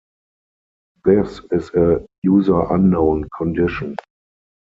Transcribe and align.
This 1.05 1.41
is 1.51 1.69
a 1.75 2.03
"user 2.23 2.59
unknown" 2.73 3.29
condition. 3.37 3.95